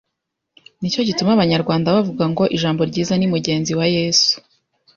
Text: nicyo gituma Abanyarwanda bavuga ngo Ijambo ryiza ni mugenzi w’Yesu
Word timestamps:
nicyo 0.79 1.01
gituma 1.09 1.31
Abanyarwanda 1.33 1.95
bavuga 1.95 2.23
ngo 2.31 2.43
Ijambo 2.55 2.81
ryiza 2.89 3.13
ni 3.17 3.27
mugenzi 3.33 3.71
w’Yesu 3.79 4.33